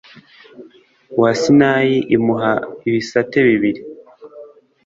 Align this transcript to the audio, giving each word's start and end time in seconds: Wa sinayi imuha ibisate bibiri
Wa 1.19 1.31
sinayi 1.41 1.97
imuha 2.15 2.51
ibisate 2.87 3.37
bibiri 3.47 3.81